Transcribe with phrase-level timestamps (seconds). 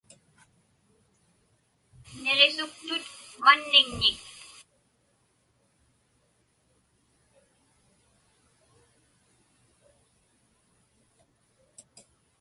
[2.23, 3.05] Niġisuktut
[3.43, 4.19] manniŋnik.